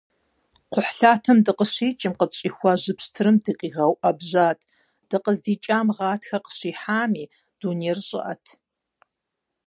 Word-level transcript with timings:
Кхъухьлъатэм 0.71 1.37
дыкъыщикӀым 1.45 2.13
къытщӏихуа 2.19 2.73
жьы 2.81 2.93
пщтырым 2.97 3.35
дыкъигъэуӏэбжьат, 3.43 4.59
дыкъыздикӏам 5.09 5.87
гъатхэ 5.95 6.37
къыщихьами, 6.43 7.25
дунейр 7.59 7.99
щӏыӏэт. 8.07 8.45